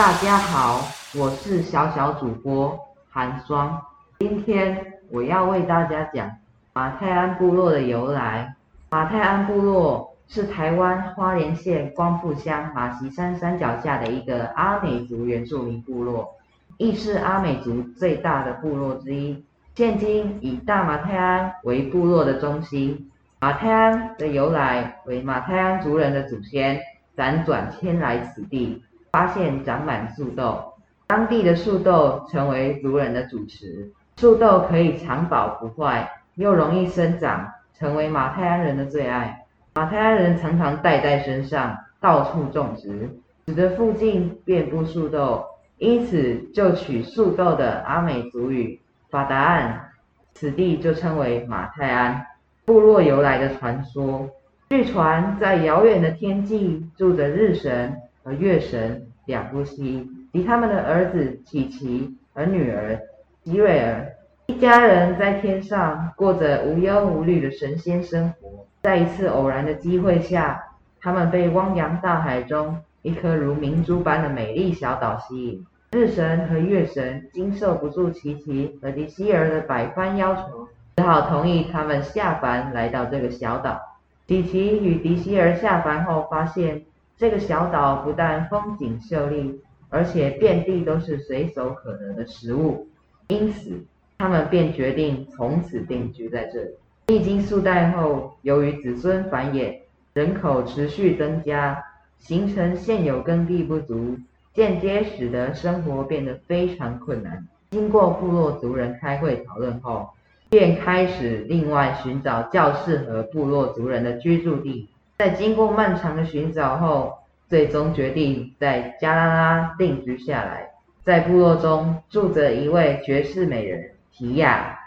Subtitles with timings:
[0.00, 0.80] 大家好，
[1.14, 2.74] 我是小小主播
[3.10, 3.78] 韩双。
[4.20, 6.30] 今天我要为大家讲
[6.72, 8.56] 马泰安部落的由来。
[8.88, 16.34] 马泰安部落是台湾花莲县光复乡马锡山山脚下的一个阿美族原住民部落，
[16.78, 19.44] 亦是阿美族最大的部落之一。
[19.74, 23.10] 现今以大马泰安为部落的中心。
[23.38, 26.80] 马泰安的由来为马泰安族人的祖先
[27.14, 28.82] 辗转迁来此地。
[29.12, 30.74] 发现长满树豆，
[31.06, 33.90] 当地的树豆成为族人的主食。
[34.16, 39.44] 树豆可以长保不坏，又容易生长，成为马泰安人的最爱。
[39.74, 43.10] 马泰安人常常带在身上，到处种植，
[43.46, 45.44] 使得附近遍布树豆，
[45.78, 48.80] 因此就取树豆的阿美族语
[49.10, 49.90] 法达岸，
[50.34, 52.26] 此地就称为马泰安。
[52.64, 54.28] 部落由来的传说，
[54.68, 57.96] 据传在遥远的天际住着日神。
[58.22, 63.00] 和月神两夫妻及他们的儿子琪琪和女儿
[63.42, 64.06] 吉瑞尔，
[64.46, 68.66] 一家人在天上过着无忧无虑的神仙生活。
[68.82, 70.62] 在一次偶然的机会下，
[71.00, 75.66] 他们被汪洋大海中一颗如明珠般的美丽小岛吸引。
[75.92, 83.80] 日神和月神经受不住琪琪和迪希尔的百般要求，只好同意他们下凡来到这个小岛。
[84.28, 86.82] 琪琪与迪希尔下凡后发现。
[87.20, 92.88] 这个小岛不但风景秀丽，而且遍地都是随手可得的食物，
[93.28, 93.78] 因此
[94.16, 96.70] 他们便决定从此定居在这里。
[97.08, 99.80] 历经数代后，由于子孙繁衍，
[100.14, 101.84] 人口持续增加，
[102.18, 104.16] 形成现有耕地不足，
[104.54, 107.46] 间接使得生活变得非常困难。
[107.72, 110.08] 经过部落族人开会讨论后，
[110.48, 114.88] 便开始另外寻找较适合部落族人的居住地。
[115.20, 120.70] 在经过漫长的寻找后，最终决定在加拉拉定居下来。
[121.04, 124.78] 在部落中住着一位绝世美人提亚。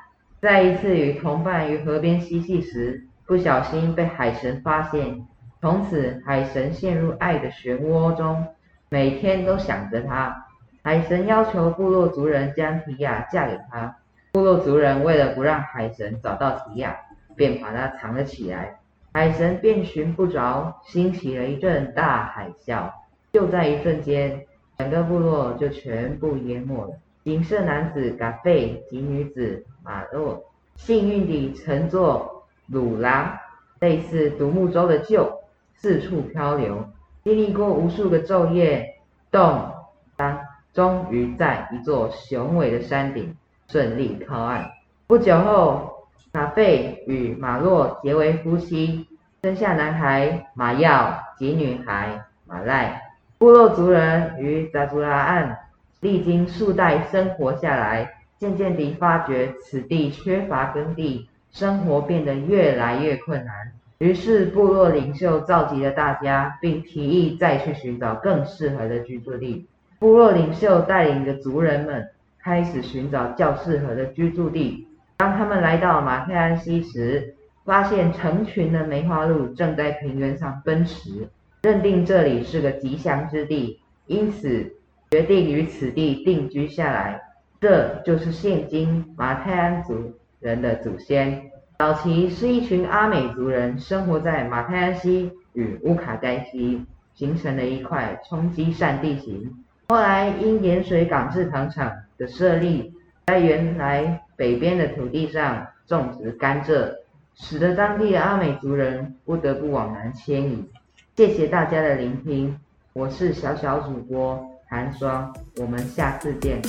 [0.41, 5.23] 在一次与同伴于河边嬉戏时，不小心被海神发现，
[5.61, 8.43] 从此海神陷入爱的漩涡中，
[8.89, 10.47] 每天都想着她。
[10.81, 13.97] 海神要求部落族人将提亚嫁给他。
[14.31, 16.97] 部落族人为了不让海神找到提亚，
[17.35, 18.79] 便把她藏了起来。
[19.16, 22.91] 海神便寻不着，兴起了一阵大海啸。
[23.31, 24.47] 就在一瞬间，
[24.79, 26.96] 整个部落就全部淹没了。
[27.23, 30.44] 锦瑟男子嘎费及女子马洛
[30.75, 33.40] 幸运地乘坐鲁拉，
[33.79, 35.31] 类似独木舟的旧，
[35.75, 36.84] 四处漂流，
[37.23, 38.96] 经历过无数个昼夜，
[39.29, 39.72] 动
[40.16, 40.40] 当
[40.73, 43.38] 终于在一座雄伟的山顶
[43.68, 44.72] 顺利靠岸。
[45.06, 45.92] 不久后。
[46.33, 49.05] 卡费与马洛结为夫妻，
[49.44, 53.03] 生下男孩马耀及女孩马赖。
[53.38, 55.55] 部落族人与扎祖拉岸
[55.99, 63.72] 历经数代生活下来，渐渐地发觉此地缺乏耕地，生活变得越来越困难。
[63.99, 69.67] 于是部落领袖召集了大家，并提议再去寻找更适合的居住地。
[69.99, 74.88] 部落领袖带领着族人们开始寻找较适合的居住地。
[75.18, 81.29] 当他们来到马泰安溪时，发现成群的梅花鹿正在平原上奔驰，
[81.62, 84.75] 认定这里是个吉祥之地，因此
[85.12, 87.22] 决定于此地定居下来。
[87.62, 91.41] 这就是现今马泰安族人的祖先。
[91.79, 99.50] 早期是一群阿美族人生活在马泰安溪与乌卡盖溪，形成了一块冲积扇地形。
[99.88, 102.91] 后来因盐水港制糖厂的设立，
[103.28, 104.22] 在原来。
[104.43, 106.93] 北边的土地上种植甘蔗，
[107.33, 110.69] 使得当地的阿美族人不得不往南迁移。
[111.15, 112.59] 谢谢大家的聆听，
[112.91, 116.61] 我是小小主播寒霜，我们下次见。